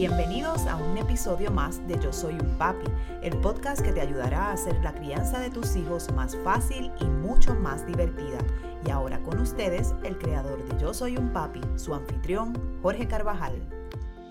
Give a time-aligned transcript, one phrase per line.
[0.00, 2.86] Bienvenidos a un episodio más de Yo Soy un Papi,
[3.20, 7.04] el podcast que te ayudará a hacer la crianza de tus hijos más fácil y
[7.04, 8.38] mucho más divertida.
[8.86, 13.60] Y ahora con ustedes, el creador de Yo Soy un Papi, su anfitrión, Jorge Carvajal.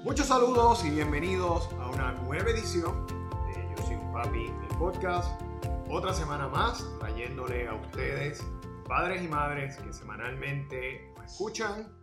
[0.04, 5.40] Muchos saludos y bienvenidos a una nueva edición de Yo Soy un Papi, el podcast.
[5.88, 8.44] Otra semana más trayéndole a ustedes,
[8.88, 11.96] padres y madres que semanalmente escuchan,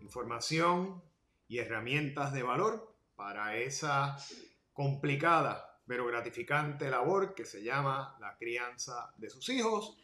[0.00, 1.02] información
[1.48, 2.89] y herramientas de valor
[3.20, 4.16] para esa
[4.72, 9.98] complicada pero gratificante labor que se llama la crianza de sus hijos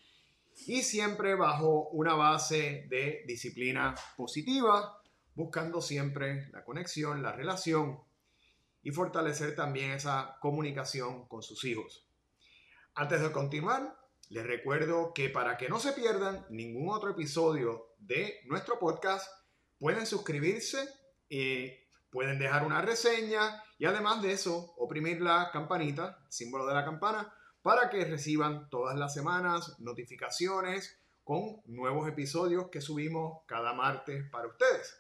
[0.67, 5.01] y siempre bajo una base de disciplina positiva,
[5.35, 7.99] buscando siempre la conexión, la relación
[8.83, 12.07] y fortalecer también esa comunicación con sus hijos.
[12.95, 18.41] Antes de continuar, les recuerdo que para que no se pierdan ningún otro episodio de
[18.45, 19.27] nuestro podcast,
[19.79, 20.87] pueden suscribirse
[21.31, 21.86] eh,
[22.17, 27.31] pueden dejar una reseña y además de eso, oprimir la campanita, símbolo de la campana,
[27.61, 34.49] para que reciban todas las semanas notificaciones con nuevos episodios que subimos cada martes para
[34.49, 34.99] ustedes.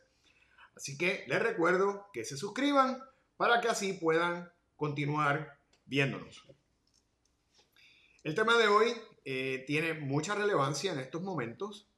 [0.76, 3.02] Así que les recuerdo que se suscriban
[3.38, 6.44] para que así puedan continuar viéndonos.
[8.24, 11.88] El tema de hoy eh, tiene mucha relevancia en estos momentos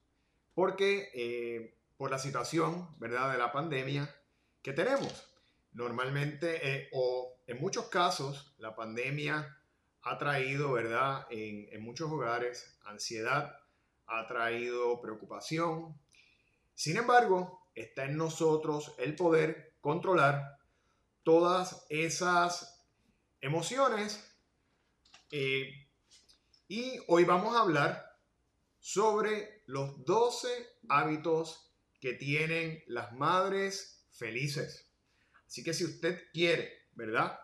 [0.55, 3.33] porque eh, por la situación ¿verdad?
[3.33, 4.15] de la pandemia
[4.73, 5.29] tenemos.
[5.73, 9.57] Normalmente, eh, o en muchos casos, la pandemia
[10.03, 11.27] ha traído, ¿verdad?
[11.31, 13.57] En, en muchos hogares, ansiedad,
[14.07, 15.99] ha traído preocupación.
[16.75, 20.59] Sin embargo, está en nosotros el poder controlar
[21.23, 22.85] todas esas
[23.41, 24.25] emociones.
[25.31, 25.87] Eh,
[26.69, 28.17] y hoy vamos a hablar
[28.81, 30.49] sobre los 12
[30.89, 34.91] hábitos que tienen las madres felices.
[35.47, 37.39] Así que si usted quiere, ¿verdad?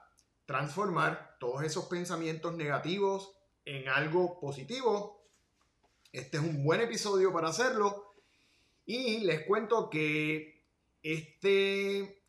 [0.44, 3.33] Transformar todos esos pensamientos negativos
[3.64, 5.25] en algo positivo,
[6.12, 8.12] este es un buen episodio para hacerlo.
[8.84, 10.66] Y les cuento que
[11.03, 12.22] este,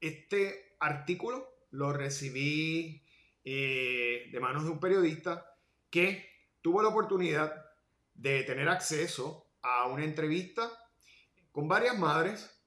[0.00, 3.02] este artículo lo recibí
[3.44, 5.46] eh, de manos de un periodista
[5.90, 6.30] que
[6.62, 7.54] tuvo la oportunidad
[8.14, 10.70] de tener acceso a una entrevista
[11.50, 12.61] con varias madres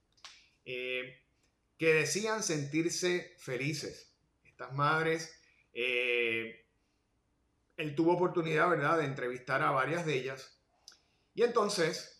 [0.66, 1.22] eh,
[1.78, 4.14] que decían sentirse felices.
[4.44, 5.40] Estas madres,
[5.74, 6.66] eh,
[7.78, 10.62] él tuvo oportunidad, ¿verdad?, de entrevistar a varias de ellas.
[11.34, 12.18] Y entonces,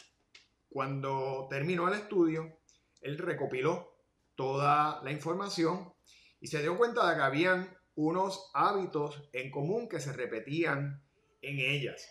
[0.70, 2.60] cuando terminó el estudio,
[3.02, 3.96] él recopiló
[4.36, 5.94] toda la información
[6.40, 11.02] y se dio cuenta de que habían unos hábitos en común que se repetían
[11.42, 12.06] en ellas.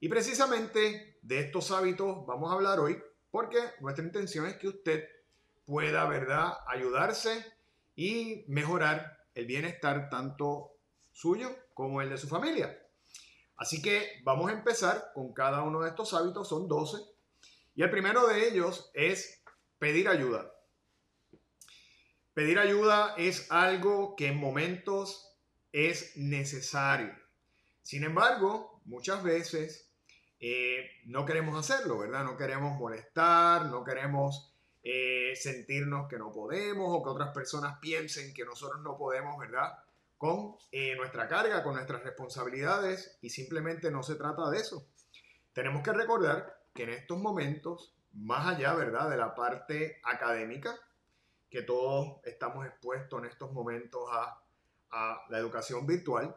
[0.00, 2.96] Y precisamente de estos hábitos vamos a hablar hoy
[3.30, 5.08] porque nuestra intención es que usted
[5.66, 7.44] pueda, ¿verdad?, ayudarse
[7.94, 10.72] y mejorar el bienestar tanto
[11.12, 12.78] suyo como el de su familia.
[13.56, 16.98] Así que vamos a empezar con cada uno de estos hábitos, son 12,
[17.76, 19.42] y el primero de ellos es
[19.78, 20.52] pedir ayuda.
[22.32, 25.36] Pedir ayuda es algo que en momentos
[25.72, 27.14] es necesario.
[27.82, 29.92] Sin embargo, muchas veces
[30.40, 32.24] eh, no queremos hacerlo, ¿verdad?
[32.24, 34.53] No queremos molestar, no queremos
[34.86, 39.78] eh, sentirnos que no podemos o que otras personas piensen que nosotros no podemos, ¿verdad?
[40.18, 44.86] Con eh, nuestra carga, con nuestras responsabilidades y simplemente no se trata de eso.
[45.54, 49.08] Tenemos que recordar que en estos momentos, más allá, ¿verdad?
[49.08, 50.78] De la parte académica,
[51.48, 54.38] que todos estamos expuestos en estos momentos a,
[54.90, 56.36] a la educación virtual,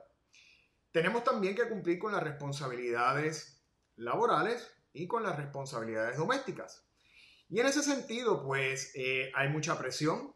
[0.94, 3.62] tenemos también que cumplir con las responsabilidades
[3.97, 6.87] laborales y con las responsabilidades domésticas.
[7.50, 10.34] Y en ese sentido, pues eh, hay mucha presión.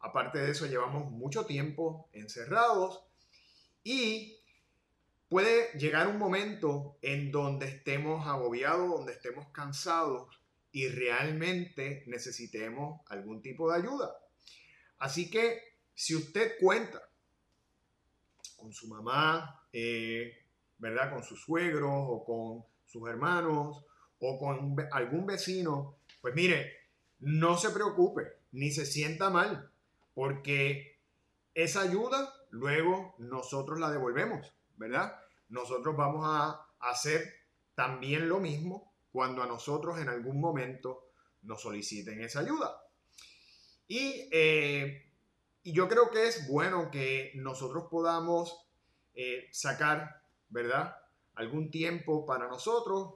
[0.00, 3.04] Aparte de eso, llevamos mucho tiempo encerrados
[3.82, 4.40] y
[5.28, 10.40] puede llegar un momento en donde estemos agobiados, donde estemos cansados
[10.72, 14.14] y realmente necesitemos algún tipo de ayuda.
[14.98, 15.60] Así que
[15.94, 17.02] si usted cuenta
[18.56, 20.32] con su mamá, eh,
[20.78, 21.12] ¿verdad?
[21.12, 23.84] Con sus suegros o con sus hermanos
[24.18, 26.72] o con algún vecino pues mire,
[27.20, 29.70] no se preocupe, ni se sienta mal,
[30.12, 30.98] porque
[31.54, 35.20] esa ayuda luego nosotros la devolvemos, ¿verdad?
[35.50, 37.32] Nosotros vamos a hacer
[37.76, 41.10] también lo mismo cuando a nosotros en algún momento
[41.42, 42.76] nos soliciten esa ayuda.
[43.86, 45.08] Y, eh,
[45.62, 48.66] yo creo que es bueno que nosotros podamos
[49.14, 50.96] eh, sacar, ¿verdad?
[51.36, 53.14] Algún tiempo para nosotros,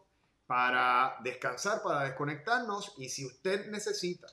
[0.50, 4.26] para descansar, para desconectarnos y si usted necesita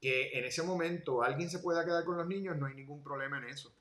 [0.00, 3.38] que en ese momento alguien se pueda quedar con los niños, no hay ningún problema
[3.38, 3.72] en eso.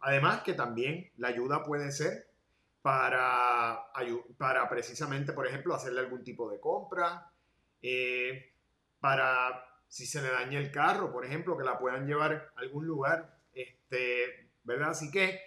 [0.00, 2.28] Además que también la ayuda puede ser
[2.82, 3.86] para,
[4.36, 7.30] para precisamente, por ejemplo, hacerle algún tipo de compra,
[7.80, 8.52] eh,
[9.00, 12.86] para si se le daña el carro, por ejemplo, que la puedan llevar a algún
[12.86, 14.90] lugar, este, ¿verdad?
[14.90, 15.40] Así que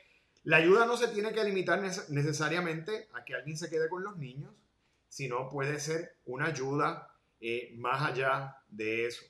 [0.43, 1.79] la ayuda no se tiene que limitar
[2.09, 4.55] necesariamente a que alguien se quede con los niños,
[5.07, 9.23] sino puede ser una ayuda eh, más allá de eso.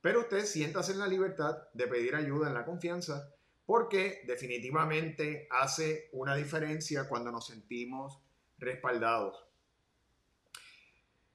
[0.00, 3.30] Pero usted siéntase en la libertad de pedir ayuda en la confianza
[3.66, 8.20] porque definitivamente hace una diferencia cuando nos sentimos
[8.58, 9.42] respaldados.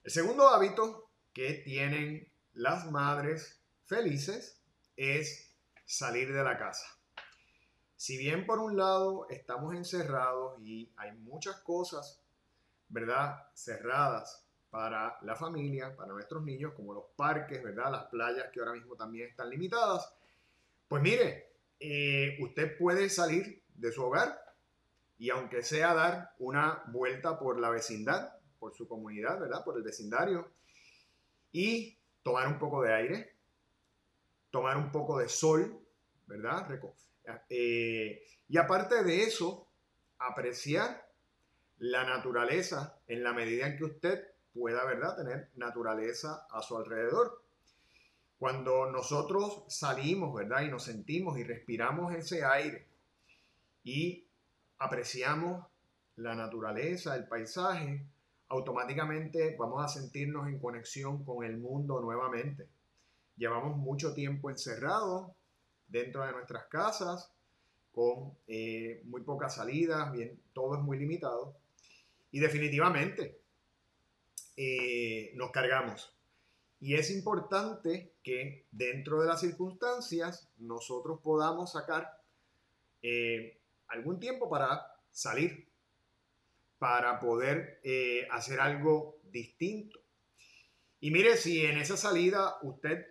[0.03, 4.61] El segundo hábito que tienen las madres felices
[4.95, 5.55] es
[5.85, 6.85] salir de la casa.
[7.95, 12.18] Si bien por un lado estamos encerrados y hay muchas cosas,
[12.89, 13.47] ¿verdad?
[13.53, 17.91] Cerradas para la familia, para nuestros niños, como los parques, ¿verdad?
[17.91, 20.13] Las playas que ahora mismo también están limitadas.
[20.87, 24.39] Pues mire, eh, usted puede salir de su hogar
[25.17, 29.63] y aunque sea dar una vuelta por la vecindad, por su comunidad, ¿verdad?
[29.63, 30.51] Por el vecindario
[31.51, 33.35] y tomar un poco de aire,
[34.51, 35.79] tomar un poco de sol,
[36.27, 36.67] ¿verdad?
[37.49, 39.67] Eh, y aparte de eso,
[40.17, 41.08] apreciar
[41.79, 47.41] la naturaleza en la medida en que usted pueda, ¿verdad?, tener naturaleza a su alrededor.
[48.37, 52.85] Cuando nosotros salimos, ¿verdad?, y nos sentimos y respiramos ese aire
[53.83, 54.25] y
[54.77, 55.65] apreciamos
[56.17, 58.05] la naturaleza, el paisaje,
[58.49, 62.67] automáticamente vamos a sentirnos en conexión con el mundo nuevamente.
[63.37, 65.31] Llevamos mucho tiempo encerrados
[65.87, 67.31] dentro de nuestras casas,
[67.93, 71.55] con eh, muy pocas salidas, bien, todo es muy limitado.
[72.31, 73.39] Y definitivamente
[74.61, 76.13] eh, nos cargamos.
[76.81, 82.21] Y es importante que dentro de las circunstancias nosotros podamos sacar
[83.01, 85.69] eh, algún tiempo para salir,
[86.77, 89.97] para poder eh, hacer algo distinto.
[90.99, 93.07] Y mire, si en esa salida usted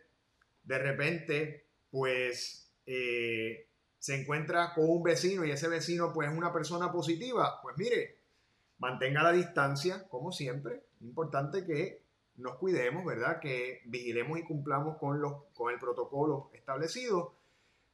[0.64, 6.93] de repente, pues, se encuentra con un vecino y ese vecino, pues, es una persona
[6.93, 8.18] positiva, pues mire,
[8.79, 10.85] mantenga la distancia, como siempre.
[11.01, 12.03] Importante que
[12.37, 13.41] nos cuidemos, ¿verdad?
[13.41, 17.35] Que vigilemos y cumplamos con, los, con el protocolo establecido.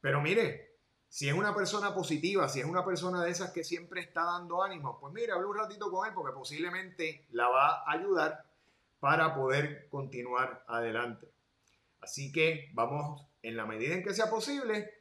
[0.01, 0.75] Pero mire,
[1.09, 4.63] si es una persona positiva, si es una persona de esas que siempre está dando
[4.63, 8.45] ánimo, pues mire, hable un ratito con él porque posiblemente la va a ayudar
[8.99, 11.27] para poder continuar adelante.
[12.01, 14.94] Así que vamos, en la medida en que sea posible,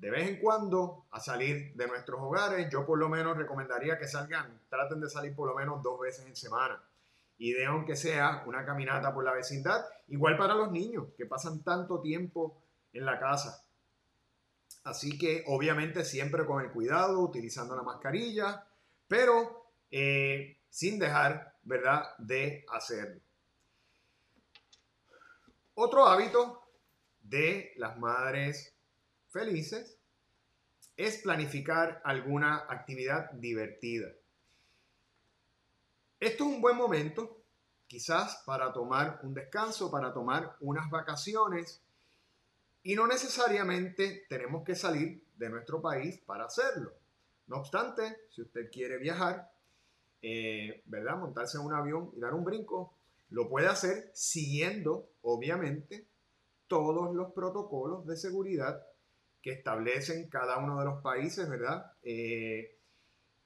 [0.00, 2.68] de vez en cuando a salir de nuestros hogares.
[2.72, 6.26] Yo por lo menos recomendaría que salgan, traten de salir por lo menos dos veces
[6.26, 6.82] en semana.
[7.36, 11.62] Y de aunque sea una caminata por la vecindad, igual para los niños que pasan
[11.62, 12.62] tanto tiempo
[12.92, 13.62] en la casa.
[14.84, 18.66] Así que obviamente siempre con el cuidado, utilizando la mascarilla,
[19.06, 23.20] pero eh, sin dejar, ¿verdad?, de hacerlo.
[25.74, 26.62] Otro hábito
[27.20, 28.74] de las madres
[29.30, 29.96] felices
[30.96, 34.08] es planificar alguna actividad divertida.
[36.18, 37.42] Esto es un buen momento,
[37.86, 41.80] quizás para tomar un descanso, para tomar unas vacaciones,
[42.82, 46.92] y no necesariamente tenemos que salir de nuestro país para hacerlo.
[47.46, 49.50] No obstante, si usted quiere viajar,
[50.22, 51.16] eh, ¿verdad?
[51.16, 52.94] Montarse en un avión y dar un brinco,
[53.30, 56.06] lo puede hacer siguiendo, obviamente,
[56.68, 58.86] todos los protocolos de seguridad
[59.42, 61.92] que establecen cada uno de los países, ¿verdad?
[62.02, 62.78] Eh,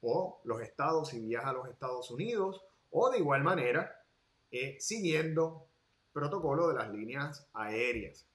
[0.00, 4.04] o los estados si viaja a los Estados Unidos, o de igual manera
[4.50, 5.66] eh, siguiendo
[6.12, 8.26] protocolo de las líneas aéreas.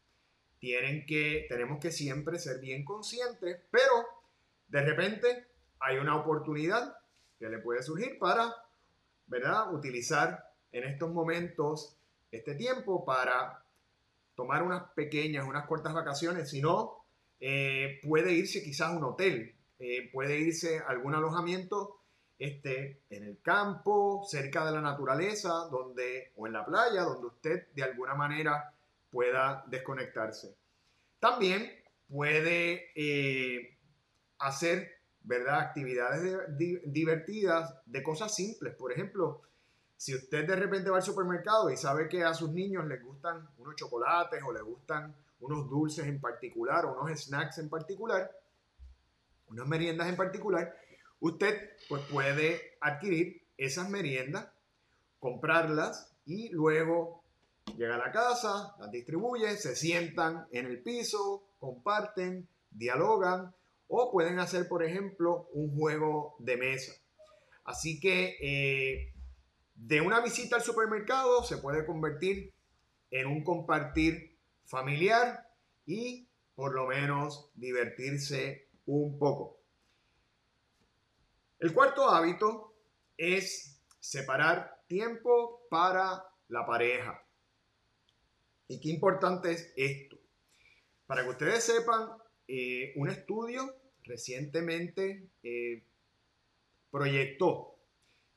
[0.59, 3.93] Tienen que, tenemos que siempre ser bien conscientes, pero
[4.67, 5.47] de repente
[5.79, 6.97] hay una oportunidad
[7.39, 8.53] que le puede surgir para,
[9.27, 9.73] ¿verdad?
[9.73, 11.95] Utilizar en estos momentos
[12.31, 13.63] este tiempo para
[14.35, 17.05] tomar unas pequeñas, unas cortas vacaciones, si no,
[17.39, 21.99] eh, puede irse quizás a un hotel, eh, puede irse a algún alojamiento
[22.37, 27.67] este, en el campo, cerca de la naturaleza, donde, o en la playa, donde usted
[27.73, 28.73] de alguna manera
[29.11, 30.55] pueda desconectarse.
[31.19, 31.69] También
[32.07, 33.77] puede eh,
[34.39, 35.59] hacer ¿verdad?
[35.59, 38.73] actividades divertidas de cosas simples.
[38.75, 39.41] Por ejemplo,
[39.97, 43.49] si usted de repente va al supermercado y sabe que a sus niños les gustan
[43.57, 48.31] unos chocolates o les gustan unos dulces en particular unos snacks en particular,
[49.47, 50.75] unas meriendas en particular,
[51.19, 54.47] usted pues puede adquirir esas meriendas,
[55.19, 57.23] comprarlas y luego
[57.77, 63.53] llega a la casa, las distribuye, se sientan en el piso, comparten, dialogan
[63.87, 66.93] o pueden hacer, por ejemplo, un juego de mesa.
[67.65, 69.13] Así que eh,
[69.75, 72.53] de una visita al supermercado se puede convertir
[73.11, 74.28] en un compartir
[74.69, 75.47] familiar
[75.85, 79.59] y por lo menos divertirse un poco.
[81.57, 82.75] El cuarto hábito
[83.17, 87.21] es separar tiempo para la pareja.
[88.67, 90.17] Y qué importante es esto.
[91.07, 92.09] Para que ustedes sepan,
[92.47, 95.83] eh, un estudio recientemente eh,
[96.91, 97.78] proyectó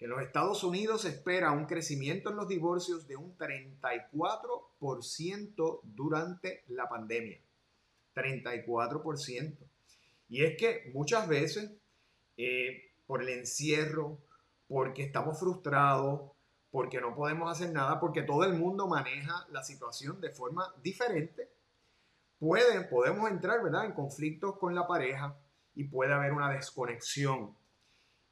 [0.02, 6.64] en los Estados Unidos se espera un crecimiento en los divorcios de un 34% durante
[6.68, 7.38] la pandemia.
[8.14, 9.58] 34%.
[10.28, 11.70] Y es que muchas veces,
[12.36, 14.18] eh, por el encierro,
[14.66, 16.32] porque estamos frustrados,
[16.72, 21.48] porque no podemos hacer nada, porque todo el mundo maneja la situación de forma diferente,
[22.40, 23.84] pueden, podemos entrar ¿verdad?
[23.84, 25.38] en conflictos con la pareja
[25.76, 27.56] y puede haber una desconexión.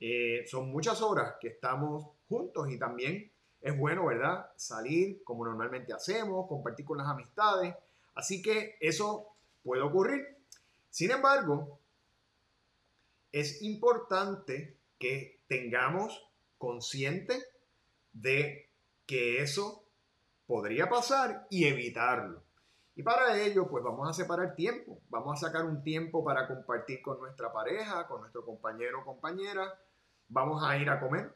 [0.01, 3.31] Eh, son muchas horas que estamos juntos y también
[3.61, 4.51] es bueno, ¿verdad?
[4.57, 7.75] Salir como normalmente hacemos, compartir con las amistades.
[8.15, 10.27] Así que eso puede ocurrir.
[10.89, 11.79] Sin embargo,
[13.31, 16.27] es importante que tengamos
[16.59, 17.43] consciente
[18.13, 18.69] de
[19.07, 19.85] que eso
[20.47, 22.43] podría pasar y evitarlo.
[22.97, 25.01] Y para ello, pues vamos a separar tiempo.
[25.09, 29.73] Vamos a sacar un tiempo para compartir con nuestra pareja, con nuestro compañero o compañera.
[30.31, 31.35] Vamos a ir a comer.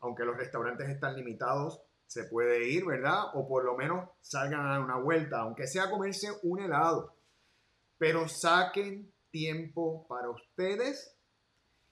[0.00, 3.24] Aunque los restaurantes están limitados, se puede ir, ¿verdad?
[3.34, 7.16] O por lo menos salgan a una vuelta, aunque sea comerse un helado.
[7.98, 11.16] Pero saquen tiempo para ustedes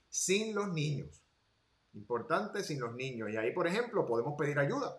[0.09, 1.23] sin los niños.
[1.95, 3.31] Importante sin los niños.
[3.31, 4.97] Y ahí, por ejemplo, podemos pedir ayuda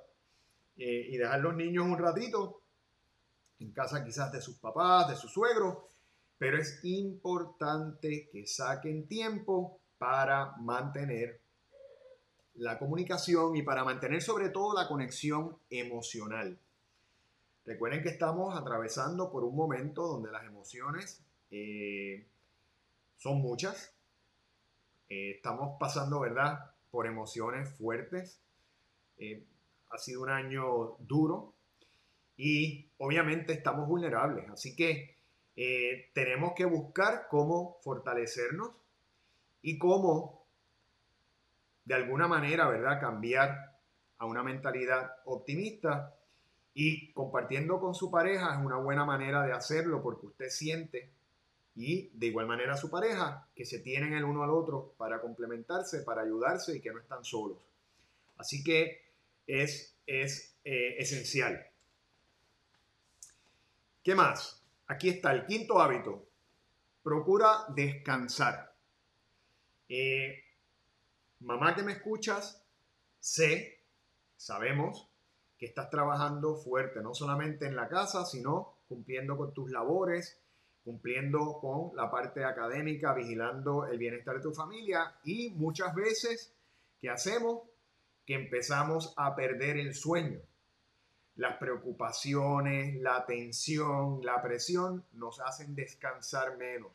[0.75, 2.61] eh, y dejar los niños un ratito
[3.59, 5.77] en casa quizás de sus papás, de sus suegros,
[6.37, 11.42] pero es importante que saquen tiempo para mantener
[12.55, 16.57] la comunicación y para mantener sobre todo la conexión emocional.
[17.65, 22.25] Recuerden que estamos atravesando por un momento donde las emociones eh,
[23.17, 23.93] son muchas.
[25.09, 28.39] Eh, estamos pasando, ¿verdad?, por emociones fuertes.
[29.17, 29.45] Eh,
[29.91, 31.53] ha sido un año duro
[32.35, 34.49] y obviamente estamos vulnerables.
[34.49, 35.13] Así que
[36.13, 38.71] tenemos que buscar cómo fortalecernos
[39.61, 40.42] y cómo
[41.85, 43.73] de alguna manera, ¿verdad?, cambiar
[44.17, 46.15] a una mentalidad optimista
[46.73, 51.11] y compartiendo con su pareja es una buena manera de hacerlo porque usted siente
[51.75, 56.03] y de igual manera su pareja, que se tienen el uno al otro para complementarse,
[56.03, 57.57] para ayudarse y que no están solos.
[58.37, 59.01] Así que
[59.47, 61.65] es, es eh, esencial.
[64.03, 64.63] ¿Qué más?
[64.87, 66.27] Aquí está el quinto hábito.
[67.01, 68.75] Procura descansar.
[69.89, 70.42] Eh,
[71.43, 72.63] mamá que me escuchas,
[73.19, 73.83] sé,
[74.37, 75.09] sabemos
[75.57, 80.39] que estás trabajando fuerte, no solamente en la casa, sino cumpliendo con tus labores,
[80.83, 86.53] cumpliendo con la parte académica, vigilando el bienestar de tu familia y muchas veces,
[86.99, 87.61] ¿qué hacemos?
[88.25, 90.39] Que empezamos a perder el sueño.
[91.35, 96.91] Las preocupaciones, la tensión, la presión nos hacen descansar menos.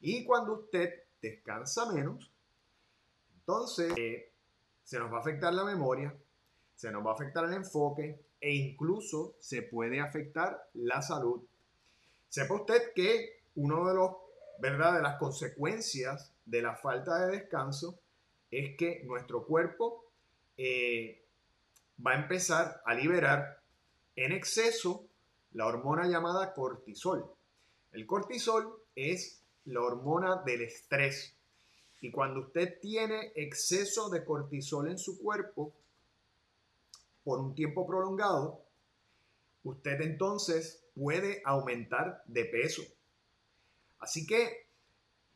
[0.00, 2.33] Y cuando usted descansa menos,
[3.46, 4.32] entonces eh,
[4.82, 6.14] se nos va a afectar la memoria,
[6.74, 11.42] se nos va a afectar el enfoque e incluso se puede afectar la salud
[12.34, 14.24] Sepa usted que uno de.
[14.60, 14.70] De
[15.02, 17.98] las consecuencias de la falta de descanso
[18.50, 20.04] es que nuestro cuerpo
[20.56, 21.24] eh,
[22.04, 23.60] va a empezar a liberar
[24.16, 25.06] en exceso
[25.52, 27.24] la hormona llamada cortisol.
[27.92, 31.33] El cortisol es la hormona del estrés.
[32.04, 35.72] Y cuando usted tiene exceso de cortisol en su cuerpo
[37.24, 38.62] por un tiempo prolongado,
[39.62, 42.82] usted entonces puede aumentar de peso.
[44.00, 44.66] Así que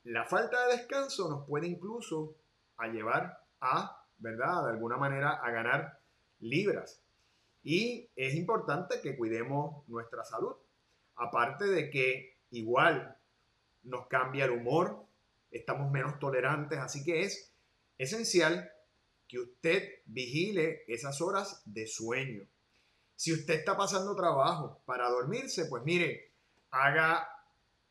[0.04, 2.34] la falta de descanso nos puede incluso
[2.76, 4.64] a llevar a, ¿verdad?
[4.64, 5.98] De alguna manera a ganar
[6.40, 7.00] libras.
[7.62, 10.54] Y es importante que cuidemos nuestra salud.
[11.16, 13.16] Aparte de que igual
[13.84, 15.07] nos cambia el humor,
[15.50, 17.52] estamos menos tolerantes, así que es
[17.96, 18.70] esencial
[19.26, 22.46] que usted vigile esas horas de sueño.
[23.14, 26.32] Si usted está pasando trabajo para dormirse, pues mire,
[26.70, 27.28] haga,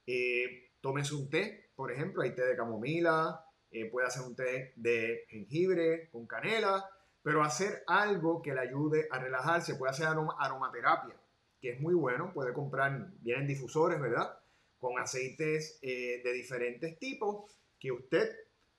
[0.05, 4.73] eh, tómese un té, por ejemplo, hay té de camomila, eh, puede hacer un té
[4.75, 6.89] de jengibre con canela,
[7.21, 11.15] pero hacer algo que le ayude a relajarse, puede hacer aromaterapia.
[11.59, 12.31] que es muy bueno.
[12.33, 14.39] Puede comprar, vienen difusores, ¿verdad?
[14.87, 18.33] Con aceites eh, de diferentes tipos que usted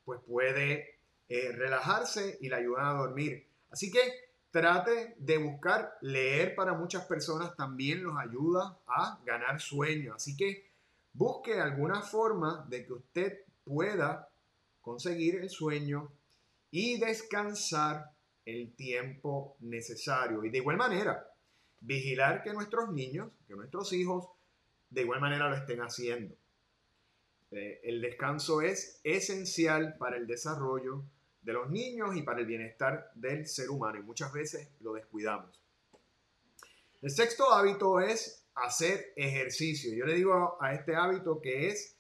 [0.07, 3.47] pues puede eh, relajarse y le ayudan a dormir.
[3.71, 4.01] Así que
[4.51, 10.15] trate de buscar leer para muchas personas también los ayuda a ganar sueño.
[10.15, 10.71] Así que
[11.13, 14.31] busque alguna forma de que usted pueda
[14.81, 16.11] conseguir el sueño
[16.71, 18.13] y descansar
[18.47, 20.43] el tiempo necesario.
[20.43, 21.31] Y de igual manera,
[21.83, 24.38] vigilar que nuestros niños, que nuestros hijos,
[24.91, 26.35] de igual manera lo estén haciendo.
[27.51, 31.05] Eh, el descanso es esencial para el desarrollo
[31.43, 35.63] de los niños y para el bienestar del ser humano y muchas veces lo descuidamos.
[37.01, 39.95] El sexto hábito es hacer ejercicio.
[39.95, 41.97] Yo le digo a este hábito que es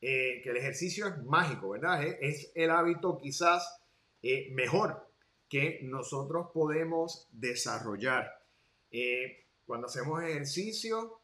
[0.00, 2.02] eh, que el ejercicio es mágico, ¿verdad?
[2.02, 3.80] Es, el hábito quizás
[4.22, 5.06] eh, mejor
[5.48, 8.40] que nosotros podemos desarrollar.
[9.66, 11.19] Cuando hacemos ejercicio,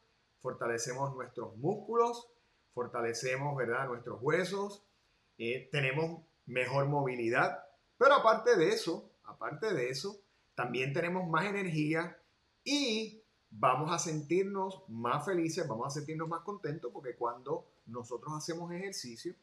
[0.46, 2.28] fortalecemos nuestros músculos,
[2.72, 3.88] fortalecemos, ¿verdad?
[3.88, 4.84] Nuestros huesos,
[5.72, 7.64] tenemos mejor movilidad,
[7.98, 10.20] pero aparte de eso, aparte de eso,
[10.54, 12.16] también tenemos más energía
[12.62, 18.70] y vamos a sentirnos más felices, vamos a sentirnos más contentos porque cuando nosotros hacemos
[18.70, 19.34] ejercicio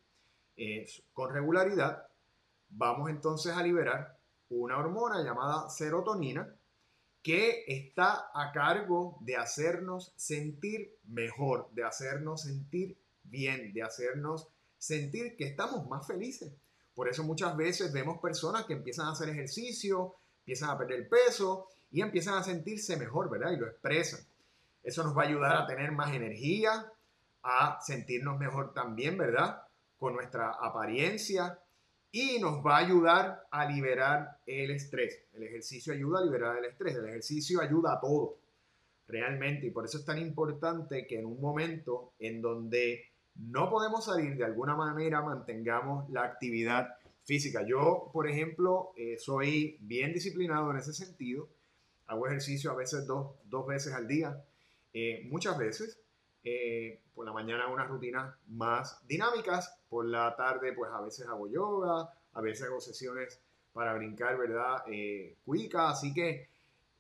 [0.56, 2.08] eh, con regularidad,
[2.70, 4.18] vamos entonces a liberar
[4.48, 6.48] una hormona llamada serotonina
[7.24, 15.38] que está a cargo de hacernos sentir mejor, de hacernos sentir bien, de hacernos sentir
[15.38, 16.52] que estamos más felices.
[16.94, 21.70] Por eso muchas veces vemos personas que empiezan a hacer ejercicio, empiezan a perder peso
[21.92, 23.54] y empiezan a sentirse mejor, ¿verdad?
[23.54, 24.20] Y lo expresan.
[24.84, 26.92] Eso nos va a ayudar a tener más energía,
[27.42, 29.64] a sentirnos mejor también, ¿verdad?
[29.98, 31.58] Con nuestra apariencia
[32.16, 35.20] y nos va a ayudar a liberar el estrés.
[35.34, 38.38] El ejercicio ayuda a liberar el estrés, el ejercicio ayuda a todo,
[39.08, 39.66] realmente.
[39.66, 43.04] Y por eso es tan importante que en un momento en donde
[43.36, 46.88] no podemos salir, de alguna manera mantengamos la actividad
[47.24, 47.66] física.
[47.66, 51.50] Yo, por ejemplo, eh, soy bien disciplinado en ese sentido.
[52.06, 54.40] Hago ejercicio a veces dos, dos veces al día,
[54.94, 56.00] eh, muchas veces.
[56.44, 61.48] Eh, por la mañana unas rutinas más dinámicas, por la tarde pues a veces hago
[61.48, 63.40] yoga, a veces hago sesiones
[63.72, 64.84] para brincar, ¿verdad?
[65.46, 66.50] cuica, así que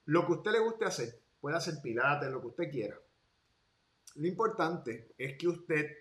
[0.05, 2.97] lo que usted le guste hacer, puede hacer pilates, lo que usted quiera.
[4.15, 5.91] Lo importante es que usted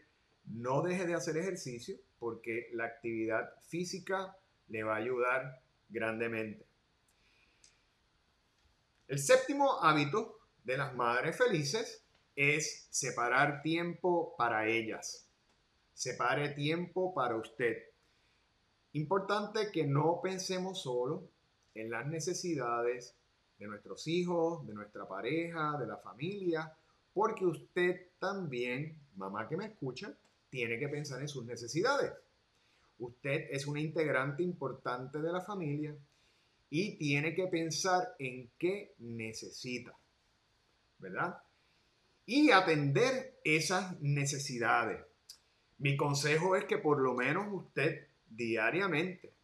[0.47, 4.37] no deje de hacer ejercicio porque la actividad física
[4.69, 6.65] le va a ayudar grandemente.
[9.09, 12.03] El séptimo hábito de las madres felices
[12.35, 15.29] es separar tiempo para ellas.
[15.95, 17.77] Separe tiempo para usted.
[18.95, 21.29] Importante que no pensemos solo
[21.75, 23.15] en las necesidades
[23.59, 26.73] de nuestros hijos, de nuestra pareja, de la familia,
[27.15, 30.13] porque usted también, mamá que me escucha,
[30.51, 32.13] tiene que pensar en sus necesidades.
[32.99, 35.95] Usted es una integrante importante de la familia
[36.71, 39.97] y tiene que pensar en qué necesita,
[40.99, 41.39] ¿verdad?
[42.25, 45.05] Y atender esas necesidades.
[45.79, 49.35] Mi consejo es que por lo menos usted diariamente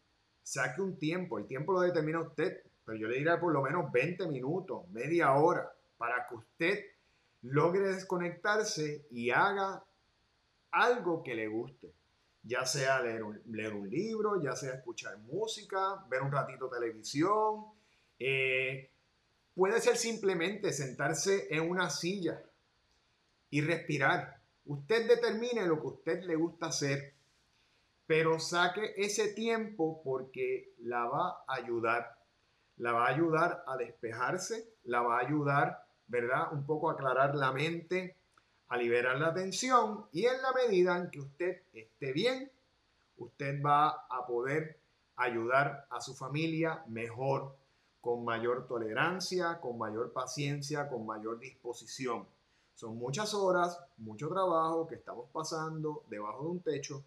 [0.41, 3.91] saque un tiempo, el tiempo lo determina usted, pero yo le diría por lo menos
[3.91, 6.85] 20 minutos, media hora, para que usted
[7.41, 9.83] logre desconectarse y haga
[10.71, 11.93] algo que le guste,
[12.41, 17.65] ya sea leer un, leer un libro, ya sea escuchar música, ver un ratito televisión,
[18.17, 18.89] eh,
[19.53, 22.41] puede ser simplemente sentarse en una silla
[23.49, 24.39] y respirar.
[24.65, 27.13] Usted determine lo que usted le gusta hacer,
[28.05, 32.17] pero saque ese tiempo porque la va a ayudar.
[32.77, 36.53] La va a ayudar a despejarse, la va a ayudar, ¿verdad?
[36.53, 38.15] Un poco a aclarar la mente,
[38.69, 42.51] a liberar la tensión y en la medida en que usted esté bien,
[43.17, 44.79] usted va a poder
[45.15, 47.55] ayudar a su familia mejor,
[48.01, 52.25] con mayor tolerancia, con mayor paciencia, con mayor disposición.
[52.79, 57.03] Son muchas horas, mucho trabajo que estamos pasando debajo de un techo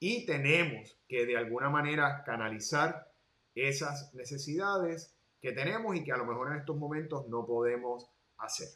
[0.00, 3.08] y tenemos que de alguna manera canalizar
[3.54, 8.66] esas necesidades que tenemos y que a lo mejor en estos momentos no podemos hacer.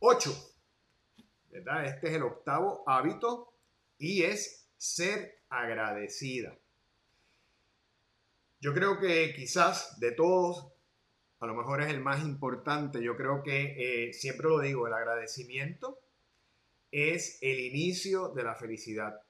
[0.00, 0.30] 8.
[1.48, 1.86] ¿verdad?
[1.86, 3.54] Este es el octavo hábito
[3.96, 6.54] y es ser agradecida.
[8.60, 10.73] Yo creo que quizás de todos,
[11.44, 13.02] a lo mejor es el más importante.
[13.02, 15.98] Yo creo que, eh, siempre lo digo, el agradecimiento
[16.90, 19.20] es el inicio de la felicidad.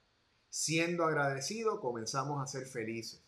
[0.48, 3.22] Siendo agradecido, comenzamos a ser felices.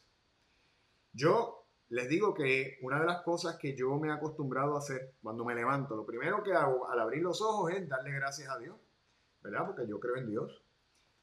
[1.13, 5.15] Yo les digo que una de las cosas que yo me he acostumbrado a hacer
[5.23, 8.59] cuando me levanto, lo primero que hago al abrir los ojos es darle gracias a
[8.59, 8.77] Dios,
[9.43, 9.67] ¿verdad?
[9.67, 10.63] Porque yo creo en Dios,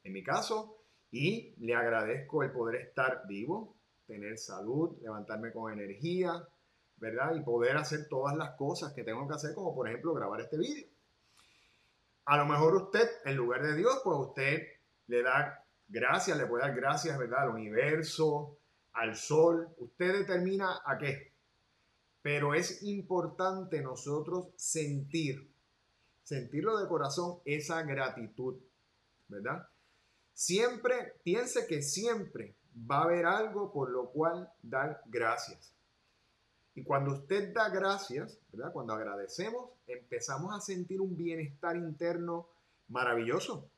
[0.02, 0.78] en mi caso,
[1.10, 6.46] y le agradezco el poder estar vivo, tener salud, levantarme con energía,
[7.04, 7.34] ¿verdad?
[7.34, 10.56] Y poder hacer todas las cosas que tengo que hacer, como por ejemplo grabar este
[10.56, 10.88] vídeo.
[12.24, 14.62] A lo mejor usted, en lugar de Dios, pues usted
[15.08, 17.42] le da gracias, le puede dar gracias, ¿verdad?
[17.42, 18.56] Al universo,
[18.94, 21.34] al sol, usted determina a qué.
[22.22, 25.52] Pero es importante nosotros sentir,
[26.22, 28.56] sentirlo de corazón, esa gratitud,
[29.28, 29.68] ¿verdad?
[30.32, 32.56] Siempre, piense que siempre
[32.90, 35.74] va a haber algo por lo cual dar gracias.
[36.74, 38.72] Y cuando usted da gracias, ¿verdad?
[38.72, 42.48] Cuando agradecemos, empezamos a sentir un bienestar interno
[42.88, 43.68] maravilloso.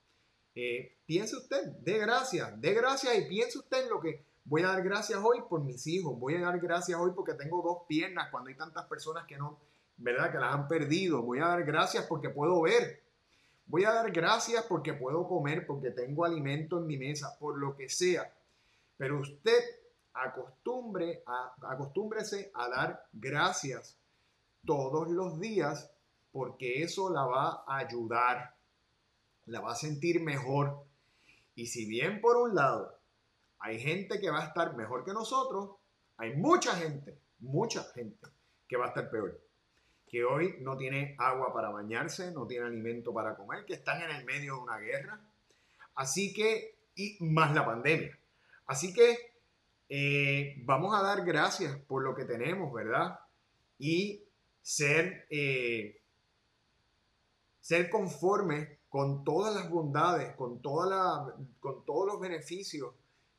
[0.54, 4.68] Eh, piense usted, dé gracias, dé gracias y piense usted en lo que Voy a
[4.68, 6.16] dar gracias hoy por mis hijos.
[6.20, 9.58] Voy a dar gracias hoy porque tengo dos piernas cuando hay tantas personas que no,
[9.96, 10.30] ¿verdad?
[10.30, 11.20] Que las han perdido.
[11.20, 13.02] Voy a dar gracias porque puedo ver.
[13.66, 17.76] Voy a dar gracias porque puedo comer, porque tengo alimento en mi mesa, por lo
[17.76, 18.32] que sea.
[18.96, 19.64] Pero usted
[20.24, 23.96] acostumbre a, acostúmbrese a dar gracias
[24.64, 25.90] todos los días
[26.32, 28.54] porque eso la va a ayudar,
[29.46, 30.84] la va a sentir mejor.
[31.54, 32.98] Y si bien por un lado
[33.58, 35.70] hay gente que va a estar mejor que nosotros,
[36.18, 38.28] hay mucha gente, mucha gente
[38.68, 39.40] que va a estar peor.
[40.06, 44.10] Que hoy no tiene agua para bañarse, no tiene alimento para comer, que están en
[44.10, 45.20] el medio de una guerra.
[45.94, 48.16] Así que, y más la pandemia.
[48.66, 49.35] Así que
[49.88, 53.18] eh, vamos a dar gracias por lo que tenemos, ¿verdad?
[53.78, 54.22] Y
[54.62, 56.00] ser, eh,
[57.60, 62.94] ser conformes con todas las bondades, con, toda la, con todos los beneficios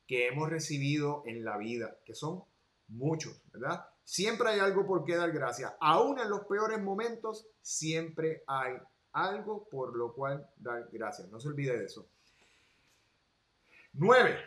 [0.06, 2.42] que hemos recibido en la vida, que son
[2.88, 3.84] muchos, ¿verdad?
[4.04, 5.72] Siempre hay algo por qué dar gracias.
[5.80, 8.74] Aún en los peores momentos, siempre hay
[9.12, 11.28] algo por lo cual dar gracias.
[11.28, 12.06] No se olvide de eso.
[13.92, 14.38] Nueve,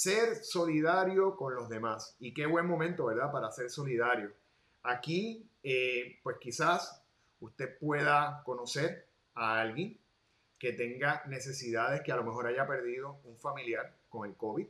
[0.00, 2.16] ser solidario con los demás.
[2.20, 3.32] Y qué buen momento, ¿verdad?
[3.32, 4.30] Para ser solidario.
[4.82, 7.02] Aquí, eh, pues quizás
[7.40, 9.98] usted pueda conocer a alguien
[10.58, 14.66] que tenga necesidades, que a lo mejor haya perdido un familiar con el COVID,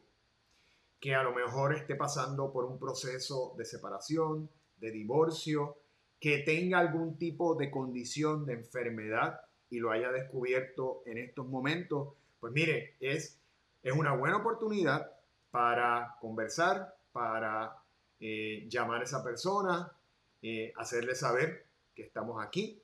[1.01, 5.77] que a lo mejor esté pasando por un proceso de separación, de divorcio,
[6.21, 12.15] que tenga algún tipo de condición de enfermedad y lo haya descubierto en estos momentos,
[12.41, 13.39] pues mire, es,
[13.83, 15.16] es una buena oportunidad
[15.57, 17.83] para conversar, para
[18.21, 19.91] eh, llamar a esa persona,
[20.43, 21.65] eh, hacerle saber
[21.95, 22.79] que estamos aquí,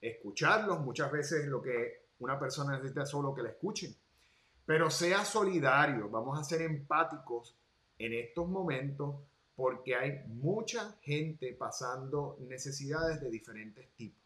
[0.00, 0.80] escucharlos.
[0.80, 3.94] Muchas veces lo que una persona necesita solo que la escuchen.
[4.64, 7.54] Pero sea solidario, vamos a ser empáticos
[7.96, 9.14] en estos momentos
[9.54, 14.24] porque hay mucha gente pasando necesidades de diferentes tipos,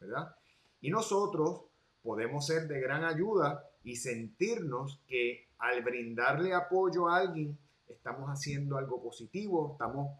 [0.00, 0.34] ¿verdad?
[0.80, 1.60] Y nosotros
[2.06, 8.78] podemos ser de gran ayuda y sentirnos que al brindarle apoyo a alguien estamos haciendo
[8.78, 10.16] algo positivo, estamos,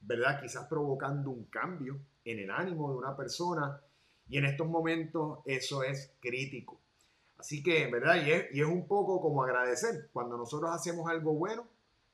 [0.00, 0.40] ¿verdad?
[0.42, 3.80] Quizás provocando un cambio en el ánimo de una persona
[4.28, 6.80] y en estos momentos eso es crítico.
[7.38, 8.24] Así que, ¿verdad?
[8.24, 10.10] Y es, y es un poco como agradecer.
[10.12, 11.66] Cuando nosotros hacemos algo bueno,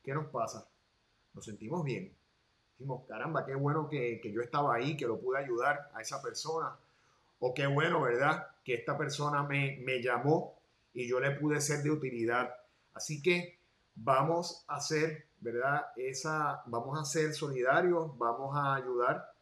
[0.02, 0.68] ¿qué nos pasa?
[1.32, 2.12] Nos sentimos bien.
[2.72, 6.22] Decimos, caramba, qué bueno que, que yo estaba ahí, que lo pude ayudar a esa
[6.22, 6.76] persona.
[7.38, 8.48] O qué bueno, ¿verdad?
[8.64, 10.60] Que esta persona me, me llamó
[10.92, 12.54] y yo le pude ser de utilidad.
[12.94, 13.58] Así que
[13.94, 15.86] vamos a ser, ¿verdad?
[15.96, 19.32] Esa, vamos a ser solidarios, vamos a ayudar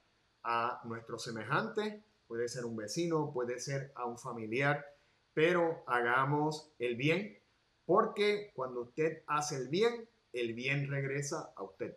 [0.42, 4.84] a nuestros semejantes puede ser un vecino, puede ser a un familiar,
[5.32, 7.38] pero hagamos el bien,
[7.84, 11.96] porque cuando usted hace el bien, el bien regresa a usted.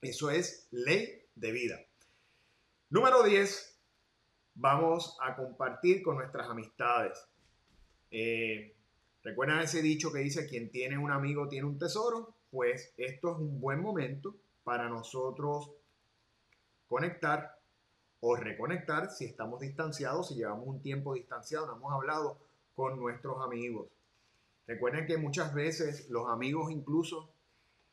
[0.00, 1.80] Eso es ley de vida.
[2.90, 3.75] Número 10,
[4.56, 7.28] vamos a compartir con nuestras amistades.
[8.10, 8.74] Eh,
[9.22, 12.34] ¿Recuerdan ese dicho que dice, quien tiene un amigo tiene un tesoro?
[12.50, 15.72] Pues esto es un buen momento para nosotros
[16.88, 17.58] conectar
[18.20, 22.38] o reconectar si estamos distanciados, si llevamos un tiempo distanciado, no hemos hablado
[22.74, 23.88] con nuestros amigos.
[24.66, 27.30] Recuerden que muchas veces los amigos incluso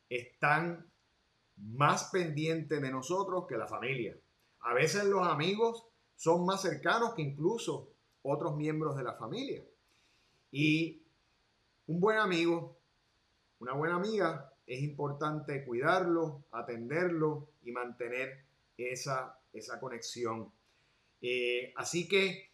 [0.08, 0.86] están
[1.56, 4.16] más pendientes de nosotros que la familia.
[4.60, 7.90] A veces los amigos son más cercanos que incluso
[8.22, 9.62] otros miembros de la familia.
[10.50, 11.02] Y
[11.86, 12.76] un buen amigo,
[13.58, 18.44] una buena amiga, es importante cuidarlo, atenderlo y mantener
[18.78, 20.52] esa esa conexión.
[21.22, 22.50] Eh, así que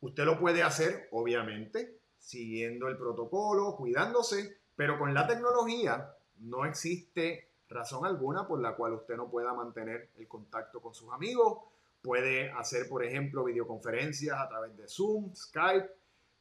[0.00, 7.48] usted lo puede hacer, obviamente, siguiendo el protocolo, cuidándose, pero con la tecnología no existe
[7.68, 11.60] razón alguna por la cual usted no pueda mantener el contacto con sus amigos.
[12.06, 15.90] Puede hacer, por ejemplo, videoconferencias a través de Zoom, Skype,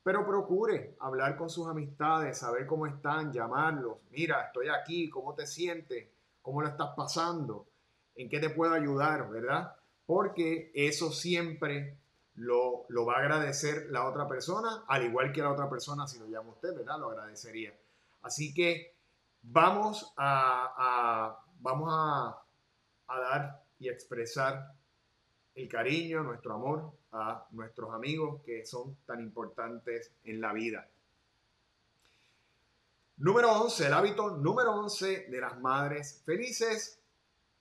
[0.03, 3.97] pero procure hablar con sus amistades, saber cómo están, llamarlos.
[4.11, 6.07] Mira, estoy aquí, ¿cómo te sientes?
[6.43, 7.65] ¿Cómo lo estás pasando?
[8.15, 9.27] ¿En qué te puedo ayudar?
[9.27, 9.75] ¿Verdad?
[10.05, 11.97] Porque eso siempre
[12.35, 16.19] lo, lo, va a agradecer la otra persona, al igual que la otra persona, si
[16.19, 16.99] lo llama usted, ¿verdad?
[16.99, 17.73] Lo agradecería.
[18.21, 18.93] Así que
[19.41, 22.39] vamos a, vamos a,
[23.07, 24.74] a, dar y expresar
[25.55, 30.87] el cariño, nuestro amor a nuestros amigos que son tan importantes en la vida.
[33.17, 36.99] Número 11, el hábito número 11 de las madres felices,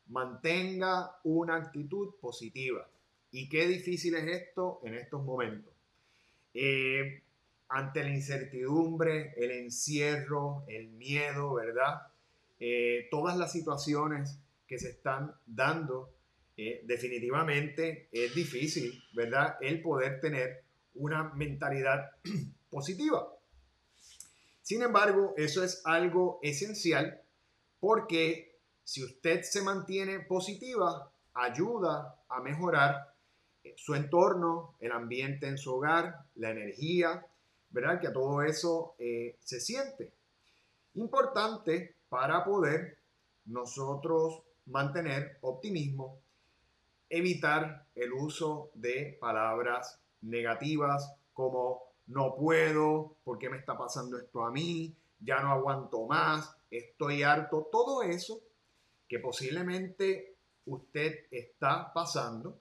[0.08, 2.86] mantenga una actitud positiva.
[3.30, 5.72] Y qué difícil es esto en estos momentos.
[6.52, 7.22] Eh,
[7.68, 12.08] ante la incertidumbre, el encierro, el miedo, ¿verdad?
[12.60, 16.13] Eh, todas las situaciones que se están dando,
[16.56, 19.56] eh, definitivamente es difícil, ¿verdad?
[19.60, 20.62] El poder tener
[20.94, 22.12] una mentalidad
[22.70, 23.28] positiva.
[24.62, 27.20] Sin embargo, eso es algo esencial
[27.80, 33.14] porque si usted se mantiene positiva, ayuda a mejorar
[33.76, 37.26] su entorno, el ambiente en su hogar, la energía,
[37.70, 38.00] ¿verdad?
[38.00, 40.12] Que todo eso eh, se siente.
[40.94, 42.98] Importante para poder
[43.46, 46.20] nosotros mantener optimismo,
[47.16, 54.44] evitar el uso de palabras negativas como no puedo, ¿por qué me está pasando esto
[54.44, 54.94] a mí?
[55.20, 58.42] Ya no aguanto más, estoy harto, todo eso
[59.08, 62.60] que posiblemente usted está pasando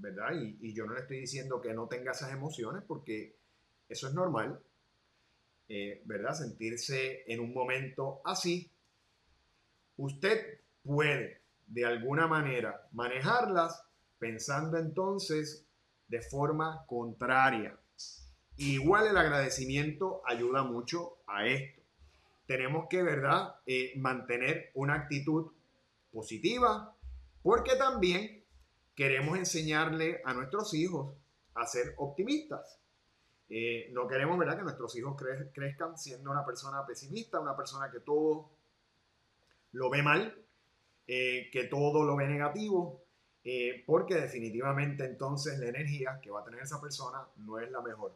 [0.00, 0.32] ¿verdad?
[0.60, 3.36] Y, yo no le estoy diciendo que no tenga esas emociones porque
[3.88, 4.60] eso es normal,
[5.68, 6.34] eh, ¿verdad?
[6.34, 8.70] Sentirse en un momento así.
[9.96, 13.84] Usted puede de alguna manera manejarlas
[14.18, 15.66] pensando entonces
[16.08, 17.78] de forma contraria.
[18.56, 21.80] Igual el agradecimiento ayuda mucho a esto.
[22.46, 25.52] Tenemos que, ¿verdad?, eh, mantener una actitud
[26.10, 26.96] positiva,
[27.42, 28.44] porque también
[28.94, 31.14] queremos enseñarle a nuestros hijos
[31.54, 32.80] a ser optimistas.
[33.50, 34.56] Eh, no queremos ¿verdad?
[34.56, 35.16] que nuestros hijos
[35.52, 38.50] crezcan siendo una persona pesimista, una persona que todo
[39.72, 40.34] lo ve mal,
[41.06, 43.04] eh, que todo lo ve negativo,
[43.44, 47.80] eh, porque definitivamente entonces la energía que va a tener esa persona no es la
[47.80, 48.14] mejor.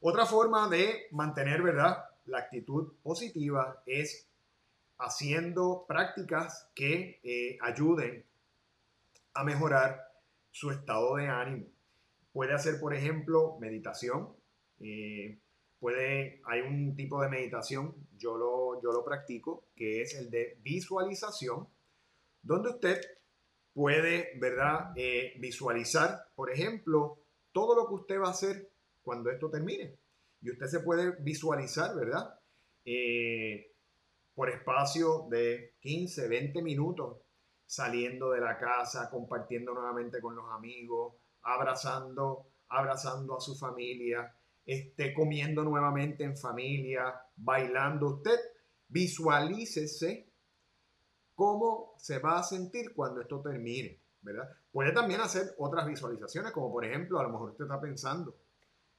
[0.00, 2.04] Otra forma de mantener ¿verdad?
[2.26, 4.26] la actitud positiva es
[4.98, 8.24] haciendo prácticas que ayuden
[9.34, 10.06] a mejorar
[10.50, 11.66] su estado de ánimo.
[12.32, 14.30] Puede hacer, por ejemplo, meditación.
[14.80, 15.38] Eh,
[15.78, 20.58] puede, hay un tipo de meditación, yo lo, yo lo practico, que es el de
[20.62, 21.68] visualización,
[22.42, 23.00] donde usted
[23.76, 27.18] puede, ¿verdad?, eh, visualizar, por ejemplo,
[27.52, 28.70] todo lo que usted va a hacer
[29.02, 29.94] cuando esto termine.
[30.40, 32.40] Y usted se puede visualizar, ¿verdad?
[32.86, 33.70] Eh,
[34.34, 37.18] por espacio de 15, 20 minutos
[37.66, 41.12] saliendo de la casa, compartiendo nuevamente con los amigos,
[41.42, 44.34] abrazando, abrazando a su familia,
[44.64, 48.06] esté comiendo nuevamente en familia, bailando.
[48.06, 48.38] Usted
[48.88, 50.25] visualícese
[51.36, 54.50] cómo se va a sentir cuando esto termine, ¿verdad?
[54.72, 58.34] Puede también hacer otras visualizaciones, como por ejemplo, a lo mejor usted está pensando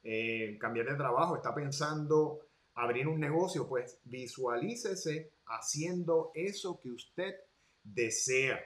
[0.03, 2.39] en cambiar de trabajo, está pensando
[2.75, 7.35] abrir un negocio, pues visualícese haciendo eso que usted
[7.83, 8.59] desea.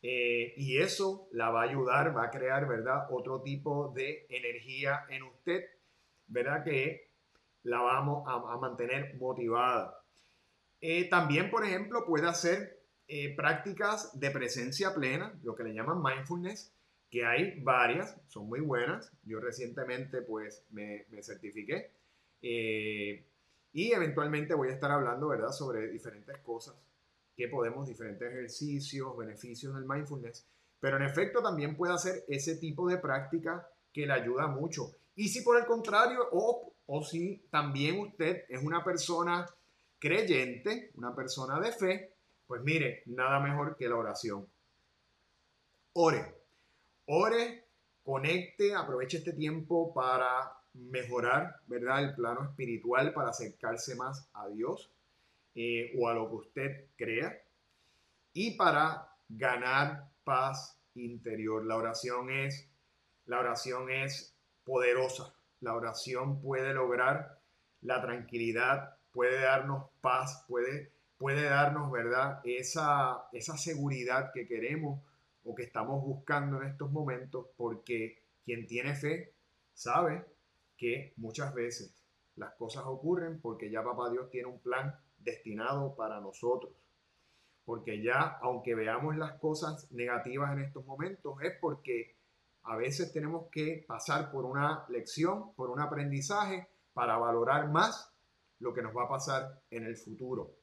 [0.00, 3.06] Eh, y eso la va a ayudar, va a crear, ¿verdad?
[3.10, 5.64] Otro tipo de energía en usted,
[6.26, 6.64] ¿verdad?
[6.64, 7.10] Que
[7.62, 10.02] la vamos a, mantener motivada.
[10.80, 16.02] Eh, también, por ejemplo, puede hacer eh, prácticas de presencia plena, lo que le llaman
[16.02, 16.72] mindfulness,
[17.10, 19.12] que hay varias, son muy buenas.
[19.24, 21.90] Yo recientemente, pues, me, certifiqué.
[22.40, 26.74] y eventualmente voy a estar hablando, ¿verdad?, sobre diferentes cosas
[27.36, 30.46] que podemos, diferentes ejercicios, beneficios del mindfulness,
[30.80, 34.92] pero en efecto también puede hacer ese tipo de práctica que le ayuda mucho.
[35.14, 39.46] Y si por el contrario, o, o si también usted es una persona
[39.98, 42.13] creyente, una persona de fe,
[42.46, 44.46] pues mire, nada mejor que la oración.
[45.94, 46.34] Ore,
[47.06, 47.64] ore,
[48.02, 52.02] conecte, aproveche este tiempo para mejorar, ¿verdad?
[52.02, 54.90] El plano espiritual, para acercarse más a Dios
[55.54, 57.40] eh, o a lo que usted crea
[58.32, 61.64] y para ganar paz interior.
[61.64, 62.68] La oración es,
[63.26, 65.32] la oración es poderosa.
[65.60, 67.38] La oración puede lograr
[67.80, 72.40] la tranquilidad, puede darnos paz, puede puede darnos, ¿verdad?
[72.44, 75.00] Esa, esa seguridad que queremos
[75.44, 79.32] o que estamos buscando en estos momentos, porque quien tiene fe
[79.72, 80.24] sabe
[80.76, 81.94] que muchas veces
[82.36, 86.72] las cosas ocurren porque ya Papá Dios tiene un plan destinado para nosotros.
[87.64, 92.14] Porque ya, aunque veamos las cosas negativas en estos momentos, es porque
[92.64, 98.12] a veces tenemos que pasar por una lección, por un aprendizaje, para valorar más
[98.60, 100.54] lo que nos va a pasar en el futuro,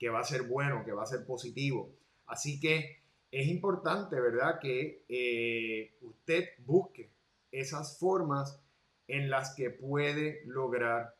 [0.00, 1.92] que va a ser bueno, que va a ser positivo.
[2.26, 7.10] Así que es importante, ¿verdad?, que eh, usted busque
[7.52, 8.58] esas formas
[9.06, 11.14] en las que puede lograr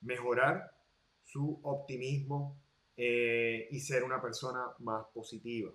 [0.00, 0.72] mejorar
[1.24, 2.56] su optimismo
[2.96, 5.70] eh, y ser una persona más positiva.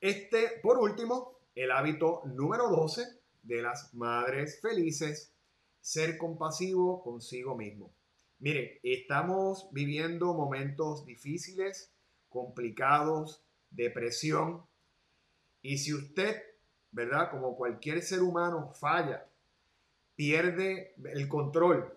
[0.00, 3.02] Este, por último, el hábito número 12
[3.44, 5.32] de las madres felices,
[5.80, 7.92] ser compasivo consigo mismo.
[8.38, 11.92] Mire, estamos viviendo momentos difíciles,
[12.28, 14.66] complicados, depresión,
[15.62, 16.42] y si usted,
[16.90, 17.30] ¿verdad?
[17.30, 19.26] Como cualquier ser humano falla,
[20.14, 21.92] pierde el control,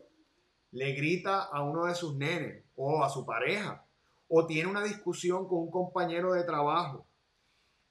[0.72, 3.86] le grita a uno de sus nenes o a su pareja,
[4.30, 7.06] o tiene una discusión con un compañero de trabajo,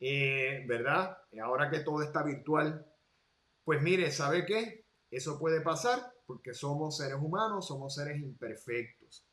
[0.01, 1.19] eh, ¿verdad?
[1.43, 2.87] Ahora que todo está virtual,
[3.65, 4.87] pues mire, ¿sabe qué?
[5.11, 9.27] Eso puede pasar porque somos seres humanos, somos seres imperfectos.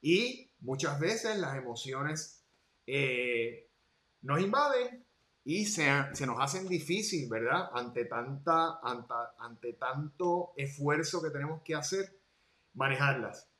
[0.00, 2.42] Y muchas veces las emociones
[2.86, 3.68] eh,
[4.22, 5.04] nos invaden
[5.44, 5.84] y se,
[6.14, 7.68] se, nos hacen difícil, ¿verdad?
[7.74, 12.18] Ante, tanta, ante, ante tanto esfuerzo que tenemos que hacer
[12.72, 13.50] manejarlas.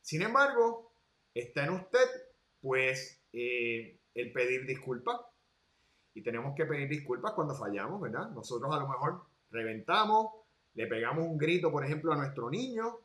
[0.00, 0.92] Sin embargo,
[1.32, 2.08] está en usted,
[2.60, 5.20] pues, eh, el pedir disculpas.
[6.12, 8.30] Y tenemos que pedir disculpas cuando fallamos, ¿verdad?
[8.30, 9.22] Nosotros a lo mejor
[9.52, 10.41] reventamos,
[10.74, 12.98] le pegamos un grito, por ejemplo, a nuestro niño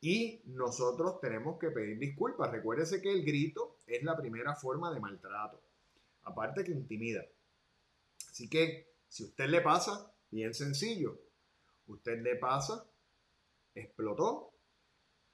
[0.00, 2.50] y nosotros tenemos que pedir disculpas.
[2.50, 5.60] Recuérdese que el grito es la primera forma de maltrato,
[6.22, 7.24] aparte que intimida.
[8.30, 11.18] Así que si usted le pasa, bien sencillo,
[11.88, 12.86] usted le pasa,
[13.74, 14.52] explotó,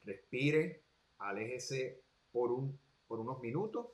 [0.04, 0.82] respire,
[1.18, 3.88] aléjese por, un, por unos minutos,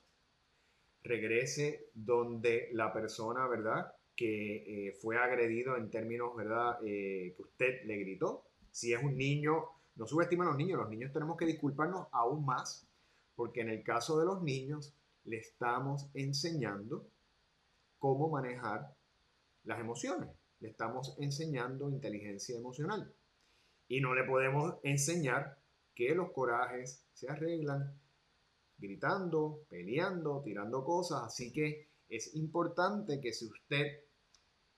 [1.03, 3.92] regrese donde la persona, ¿verdad?
[4.22, 6.78] Que eh, fue agredido en términos, ¿verdad?
[6.85, 8.44] Eh, que usted le gritó.
[8.70, 9.64] Si es un niño,
[9.96, 12.87] no subestimen a los niños, los niños tenemos que disculparnos aún más,
[13.35, 17.04] porque en el caso de los niños le estamos enseñando
[17.98, 18.94] cómo manejar
[19.64, 20.28] las emociones,
[20.61, 23.12] le estamos enseñando inteligencia emocional.
[23.88, 25.58] Y no le podemos enseñar
[25.96, 27.92] que los corajes se arreglan
[28.78, 31.24] gritando, peleando, tirando cosas.
[31.24, 34.04] Así que es importante que si usted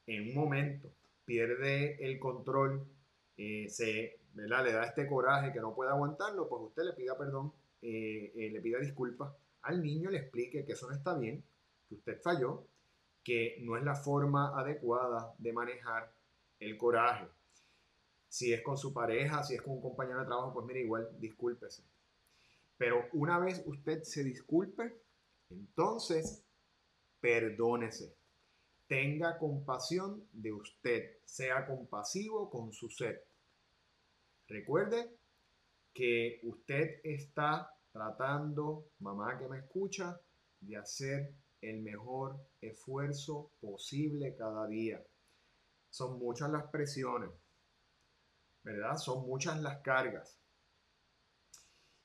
[0.07, 0.90] en un momento
[1.25, 2.87] pierde el control,
[3.37, 7.53] eh, se le da este coraje que no puede aguantarlo, pues usted le pida perdón,
[7.83, 11.43] eh, eh, le pida disculpas al niño, le explique que eso no está bien,
[11.88, 12.67] que usted falló,
[13.23, 16.12] que no es la forma adecuada de manejar
[16.61, 17.27] el coraje.
[18.29, 21.09] Si es con su pareja, si es con un compañero de trabajo, pues mire, igual
[21.19, 21.83] discúlpese.
[22.77, 24.93] Pero una vez usted se disculpe,
[25.49, 26.43] entonces
[27.21, 28.14] perdónese.
[28.87, 31.18] Tenga compasión de usted.
[31.25, 33.27] Sea compasivo con su ser.
[34.49, 35.16] Recuerde
[35.92, 40.20] que usted está tratando, mamá que me escucha,
[40.61, 45.03] de hacer el mejor esfuerzo posible cada día.
[45.90, 47.31] Son muchas las presiones,
[48.62, 48.97] ¿verdad?
[48.97, 50.38] Son muchas las cargas.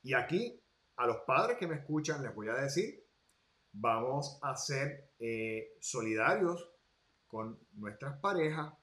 [0.03, 0.61] Y aquí,
[0.97, 3.03] a los padres que me escuchan, les voy a decir,
[3.79, 6.69] vamos a ser eh, solidarios
[7.27, 8.73] con nuestras parejas,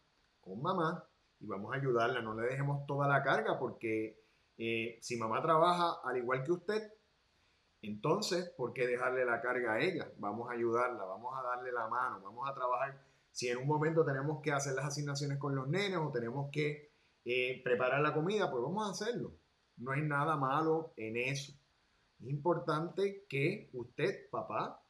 [0.40, 1.04] con mamá,
[1.40, 2.22] y vamos a ayudarla.
[2.22, 4.18] No le dejemos toda la carga porque
[4.56, 6.92] eh, si mamá trabaja al igual que usted,
[7.82, 10.10] entonces, ¿por qué dejarle la carga a ella?
[10.18, 12.98] Vamos a ayudarla, vamos a darle la mano, vamos a trabajar.
[13.30, 16.90] Si en un momento tenemos que hacer las asignaciones con los nenes o tenemos que
[17.24, 19.34] eh, preparar la comida, pues vamos a hacerlo.
[19.76, 21.52] No hay nada malo en eso.
[22.18, 24.82] Es importante que usted, papá,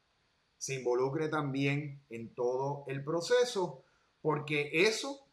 [0.59, 3.83] se involucre también en todo el proceso,
[4.21, 5.27] porque eso,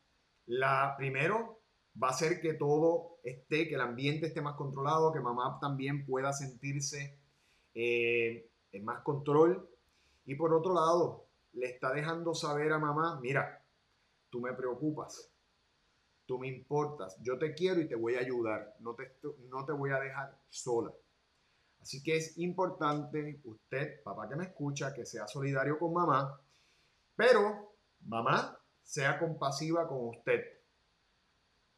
[0.46, 1.60] la, primero,
[2.02, 6.06] va a hacer que todo esté, que el ambiente esté más controlado, que mamá también
[6.06, 7.18] pueda sentirse
[7.74, 9.70] eh, en más control.
[10.26, 13.64] Y por otro lado, le está dejando saber a mamá, mira,
[14.30, 15.32] tú me preocupas,
[16.26, 19.18] tú me importas, yo te quiero y te voy a ayudar, no te,
[19.50, 20.92] no te voy a dejar sola.
[21.84, 26.40] Así que es importante usted, papá que me escucha, que sea solidario con mamá,
[27.14, 27.76] pero
[28.06, 30.42] mamá sea compasiva con usted.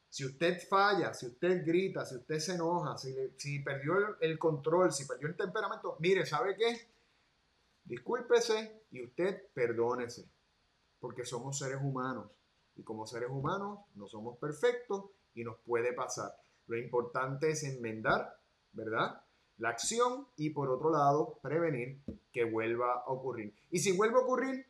[0.08, 5.06] Si usted falla, si usted grita, si usted se enoja, si, perdió el, control, si
[5.06, 6.88] perdió el temperamento, mire, ¿sabe qué?
[7.82, 10.24] Discúlpese y usted perdónese,
[11.00, 12.30] porque somos seres humanos
[12.76, 16.32] y como seres humanos no somos perfectos y nos puede pasar.
[16.68, 18.38] Lo importante es enmendar,
[18.70, 19.25] ¿verdad?
[19.58, 22.00] La acción y por otro lado prevenir
[22.32, 23.54] que vuelva a ocurrir.
[23.70, 24.66] Y si vuelve a ocurrir,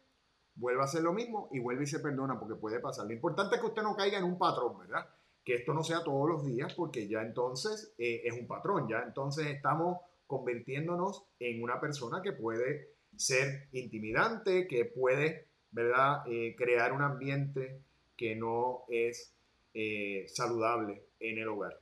[0.54, 3.06] vuelva a hacer lo mismo y vuelve y se perdona porque puede pasar.
[3.06, 5.06] Lo importante es que usted no caiga en un patrón, ¿verdad?
[5.46, 9.04] que esto no sea todos los días porque ya entonces eh, es un patrón, ya
[9.06, 16.92] entonces estamos convirtiéndonos en una persona que puede ser intimidante, que puede, ¿verdad?, eh, crear
[16.92, 17.78] un ambiente
[18.16, 19.32] que no es
[19.72, 21.80] eh, saludable en el hogar.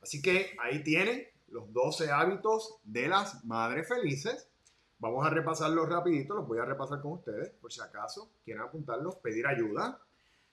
[0.00, 4.48] Así que ahí tienen los 12 hábitos de las madres felices.
[4.98, 9.16] Vamos a repasarlos rapidito, los voy a repasar con ustedes, por si acaso quieren apuntarlos,
[9.16, 9.98] pedir ayuda,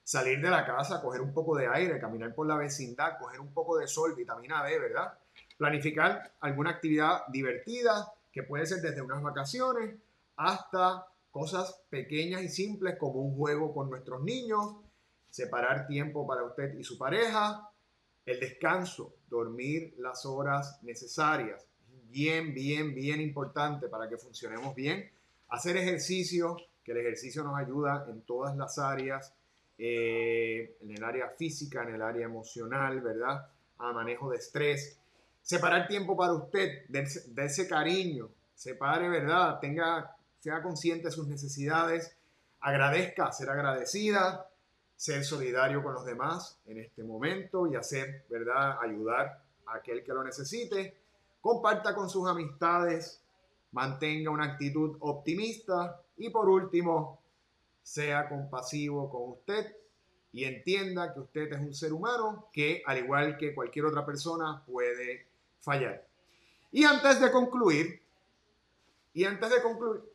[0.03, 3.53] salir de la casa, coger un poco de aire, caminar por la vecindad, coger un
[3.53, 5.13] poco de sol, vitamina D, ¿verdad?
[5.57, 9.95] Planificar alguna actividad divertida, que puede ser desde unas vacaciones
[10.35, 14.75] hasta cosas pequeñas y simples como un juego con nuestros niños,
[15.29, 17.68] separar tiempo para usted y su pareja,
[18.29, 21.65] el descanso, dormir las horas necesarias,
[22.11, 25.09] bien, bien, bien importante para que funcionemos bien,
[25.49, 29.33] hacer ejercicio, que el ejercicio nos ayuda en todas las áreas,
[29.79, 33.47] eh, en el área física, en el área emocional, ¿verdad?
[33.79, 34.99] A manejo de estrés.
[35.41, 37.07] Separar tiempo para usted, de,
[37.45, 39.59] ese cariño, separe, ¿verdad?
[39.59, 42.15] Tenga, sea consciente de sus necesidades,
[42.59, 44.48] agradezca, ser agradecida,
[44.99, 48.79] ser solidario con los demás en este momento y hacer, ¿verdad?
[48.81, 50.93] Ayudar a aquel que lo necesite.
[51.39, 53.21] Comparta con sus amistades,
[53.71, 57.17] mantenga una actitud optimista y por último,
[57.81, 59.73] sea compasivo con usted
[60.33, 64.61] y entienda que usted es un ser humano que, al igual que cualquier otra persona,
[64.65, 65.27] puede
[65.61, 66.05] fallar.
[66.73, 68.01] Y antes de concluir,
[69.13, 70.08] y antes de concluir,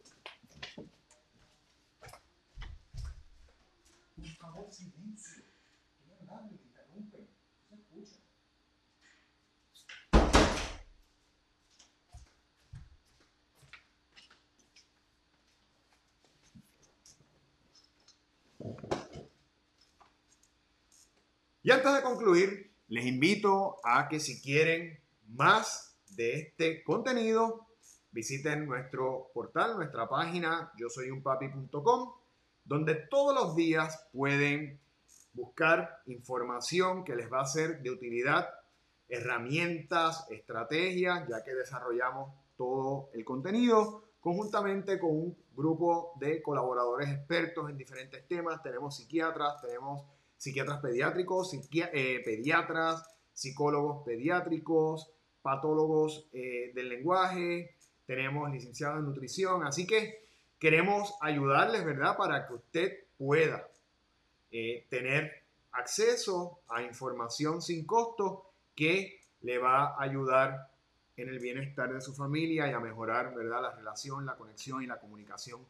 [21.66, 27.66] Y antes de concluir, les invito a que si quieren más de este contenido,
[28.12, 31.09] visiten nuestro portal, nuestra página yo soy
[32.65, 34.81] donde todos los días pueden
[35.33, 38.49] buscar información que les va a ser de utilidad,
[39.09, 47.69] herramientas, estrategias, ya que desarrollamos todo el contenido conjuntamente con un grupo de colaboradores expertos
[47.69, 48.62] en diferentes temas.
[48.62, 50.03] Tenemos psiquiatras, tenemos
[50.37, 55.11] psiquiatras pediátricos, eh, pediatras, psicólogos pediátricos,
[55.43, 60.24] patólogos eh, del lenguaje, tenemos licenciados en nutrición, así que
[60.59, 62.16] queremos ayudarles, ¿verdad?
[62.16, 63.68] Para que usted pueda
[64.50, 70.70] eh, tener acceso a información sin costo que le va a ayudar
[71.16, 73.62] en el bienestar de su familia y a mejorar, ¿verdad?
[73.62, 75.61] La relación, la conexión y la comunicación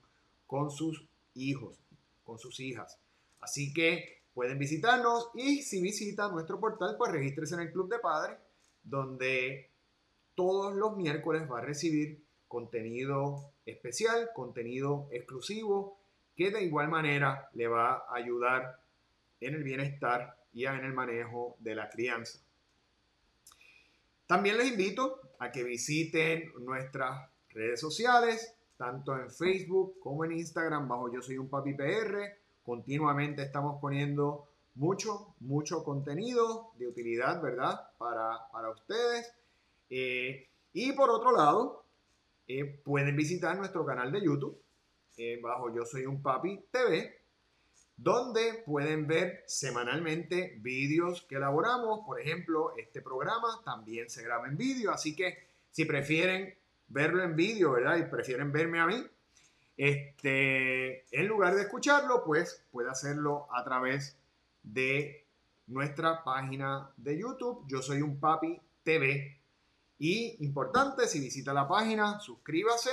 [0.46, 1.04] con sus
[1.34, 1.76] hijos,
[2.24, 2.98] con sus hijas.
[3.40, 7.98] Así que pueden visitarnos y si visitan nuestro portal, pues regístrese en el Club de
[7.98, 8.38] Padres,
[8.82, 9.70] donde
[10.34, 12.22] todos los miércoles va a recibir
[12.54, 15.98] contenido especial, contenido exclusivo,
[16.36, 18.78] que de igual manera le va a ayudar
[19.40, 22.38] en el bienestar y en el manejo de la crianza.
[24.28, 30.86] También les invito a que visiten nuestras redes sociales, tanto en Facebook como en Instagram,
[30.86, 34.46] bajo Yo Soy un Papi PR Continuamente estamos poniendo
[34.76, 37.90] mucho, mucho contenido de utilidad, ¿verdad?
[37.98, 39.34] Para, para ustedes.
[39.90, 41.83] Eh, y por otro lado,
[42.46, 44.60] eh, pueden visitar nuestro canal de YouTube,
[45.16, 47.18] eh, bajo Yo Soy un Papi TV,
[47.96, 52.00] donde pueden ver semanalmente vídeos que elaboramos.
[52.04, 55.38] Por ejemplo, este programa también se graba en vídeo, así que
[55.70, 56.54] si prefieren
[56.88, 57.96] verlo en vídeo, ¿verdad?
[57.98, 59.06] Y prefieren verme a mí,
[59.76, 64.16] este, en lugar de escucharlo, pues puede hacerlo a través
[64.62, 65.26] de
[65.66, 67.64] nuestra página de YouTube.
[67.68, 69.40] Yo soy un papi TV.
[69.98, 72.90] Y importante, si visita la página, suscríbase.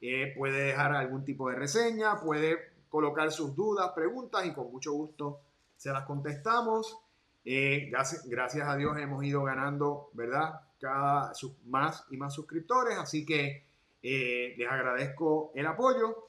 [0.00, 2.58] Eh, puede dejar algún tipo de reseña, puede
[2.88, 5.40] colocar sus dudas, preguntas y con mucho gusto
[5.76, 6.98] se las contestamos.
[7.44, 7.90] Eh,
[8.26, 10.60] gracias, a Dios hemos ido ganando, ¿verdad?
[10.78, 11.32] Cada
[11.66, 12.98] más y más suscriptores.
[12.98, 13.64] Así que
[14.02, 16.28] eh, les agradezco el apoyo.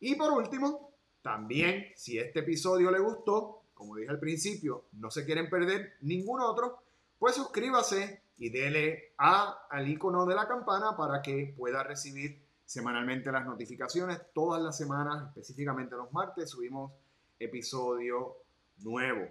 [0.00, 5.24] Y por último, también, si este episodio le gustó, como dije al principio, no se
[5.24, 6.82] quieren perder ningún otro,
[7.18, 13.32] pues suscríbase y dele a, al icono de la campana para que pueda recibir semanalmente
[13.32, 14.20] las notificaciones.
[14.32, 16.92] Todas las semanas, específicamente los martes, subimos
[17.38, 18.36] episodio
[18.78, 19.26] nuevo.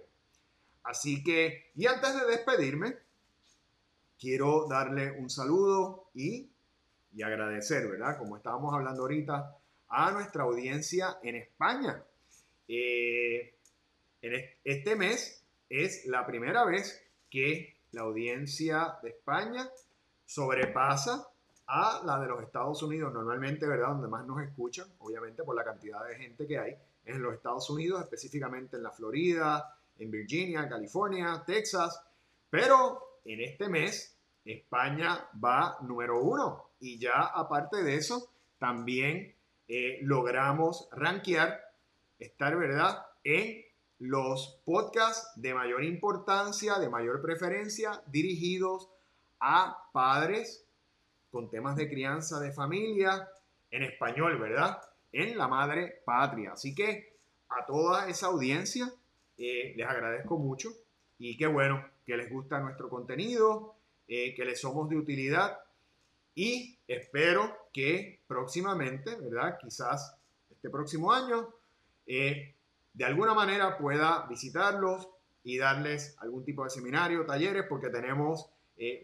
[0.84, 2.96] Así que, y antes de despedirme,
[4.18, 6.50] quiero darle un saludo y,
[7.12, 8.18] y agradecer, ¿verdad?
[8.18, 9.56] Como estábamos hablando ahorita,
[9.88, 12.02] a nuestra audiencia en España.
[12.66, 13.54] Eh,
[14.20, 19.68] en este mes es la primera vez que la audiencia de España
[20.24, 21.28] sobrepasa
[21.66, 23.88] a la de los Estados Unidos, normalmente, ¿verdad?
[23.88, 27.68] Donde más nos escuchan, obviamente por la cantidad de gente que hay, en los Estados
[27.70, 32.02] Unidos, específicamente en la Florida, en Virginia, California, Texas,
[32.50, 39.34] pero en este mes España va número uno y ya aparte de eso, también
[39.66, 41.60] eh, logramos rankear,
[42.18, 43.62] estar, ¿verdad?, en
[43.98, 48.88] los podcasts de mayor importancia, de mayor preferencia, dirigidos
[49.40, 50.64] a padres
[51.30, 53.28] con temas de crianza de familia
[53.70, 54.80] en español, ¿verdad?
[55.12, 56.52] En la madre patria.
[56.52, 57.16] Así que
[57.48, 58.92] a toda esa audiencia
[59.36, 60.70] eh, les agradezco mucho
[61.18, 63.74] y qué bueno que les gusta nuestro contenido,
[64.06, 65.58] eh, que les somos de utilidad
[66.34, 69.58] y espero que próximamente, ¿verdad?
[69.60, 70.16] Quizás
[70.50, 71.48] este próximo año,
[72.06, 72.54] eh,
[72.98, 75.08] de alguna manera pueda visitarlos
[75.44, 78.50] y darles algún tipo de seminario, talleres, porque tenemos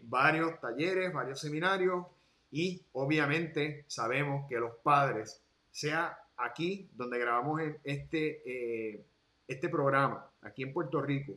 [0.03, 2.05] varios talleres, varios seminarios
[2.51, 5.41] y obviamente sabemos que los padres,
[5.71, 9.05] sea aquí donde grabamos este, eh,
[9.47, 11.31] este programa, aquí en Puerto Rico,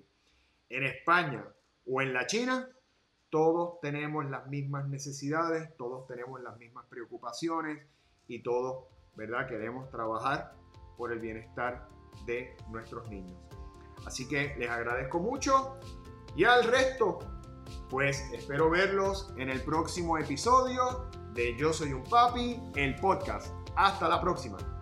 [0.69, 1.45] en España
[1.87, 2.69] o en la China,
[3.31, 7.87] todos tenemos las mismas necesidades, todos tenemos las mismas preocupaciones
[8.27, 9.47] y todos, ¿verdad?
[9.47, 10.55] Queremos trabajar
[10.97, 11.87] por el bienestar
[12.27, 13.39] de nuestros niños.
[14.07, 15.79] Así que les agradezco mucho
[16.37, 17.19] y al resto
[17.91, 23.53] pues espero verlos en el próximo episodio de Yo Soy un Papi, el podcast.
[23.77, 24.78] Hasta la próxima.